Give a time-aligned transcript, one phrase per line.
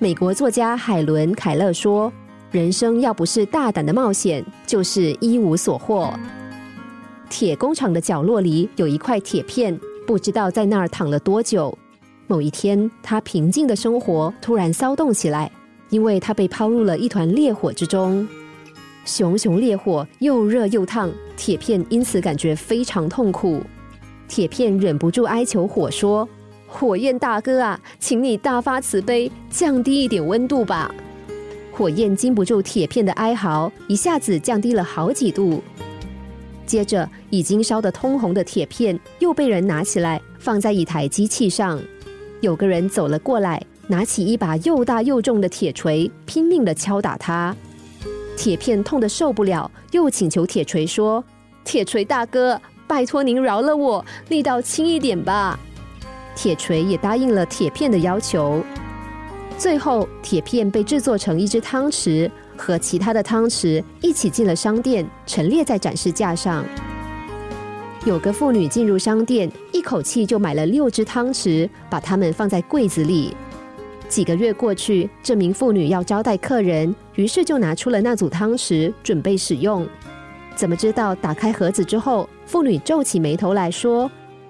[0.00, 2.12] 美国作家海伦·凯勒说
[2.52, 6.14] ：“人生要不是大胆的冒险，就是一无所获。”
[7.28, 9.76] 铁工厂的角落里有一块铁片，
[10.06, 11.76] 不知道在那儿躺了多久。
[12.28, 15.50] 某一天，他平静的生活突然骚动起来，
[15.90, 18.26] 因为他被抛入了一团烈火之中。
[19.04, 23.60] 熊熊烈火又热又烫，铁片因此感觉非常痛苦。
[24.28, 26.28] 铁片忍不住哀求火说
[26.68, 30.94] ：“火焰大哥啊，请你大发慈悲，降低一点温度吧。”
[31.72, 35.62] 火焰经不住铁片的哀嚎，一下子降低了好几度。
[36.66, 41.80] 接着，已经烧得通红的铁片又被人拿起来，放在一台机器上。
[42.40, 47.56] 有个人走了过来，拿起一把又大又重的铁锤，拼命的敲打它。
[48.36, 51.24] 铁片痛得受不了，又请求铁锤说
[51.64, 55.58] ：“铁锤大哥，拜托您饶了我，力道轻一点吧。”
[56.38, 58.62] 铁锤也答应了铁片的要求。
[59.58, 66.64] 最后，铁片被制作成一只汤匙，和其他的汤匙一起进了商店，陈列在展示架上。
[68.04, 73.36] 有个妇女进入商店，一口气就买了六只汤匙，把它们放在柜子里。
[74.08, 79.84] 几个月过去，这名妇女要招待客人，于是就拿出了那组汤匙准备使用。
[80.54, 84.08] 怎么知道打开盒子之后，妇女皱起眉头来说：“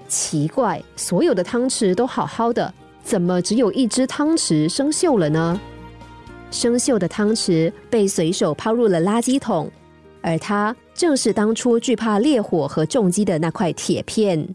[0.09, 2.73] 奇怪，所有的汤匙都好好的，
[3.05, 5.61] 怎么只有一只汤匙生锈了呢？”
[6.51, 9.71] 生锈的汤匙被随手抛入了垃圾桶，
[10.23, 14.49] 而它正是当初惧怕烈火和重击的那块铁片。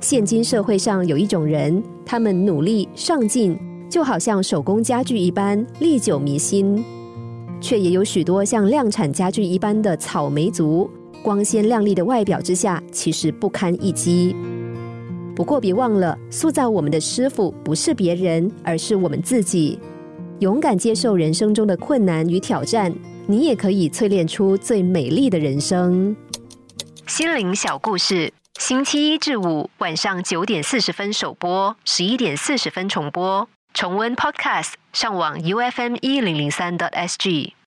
[0.00, 3.58] 现今社会上有一种人，他们努力上进，
[3.90, 6.80] 就好像手工家具一般历久弥新；
[7.60, 10.88] 却也有许多像量产家具一般的草莓族，
[11.22, 14.34] 光鲜亮丽的外表之下，其实不堪一击。
[15.34, 19.78] 不过别忘了，塑造我们的师傅不是别人，而是我们自己。
[20.40, 22.92] 勇敢接受人生中的困难与挑战，
[23.26, 26.16] 你也可以淬炼出最美丽的人生。
[27.06, 28.32] 心灵小故事。
[28.58, 33.48] 星期一至五晚上九点四十分首播，十一点四十分重播。
[33.72, 37.57] 重温 Podcast，上网 U F M 一零零三 t S G。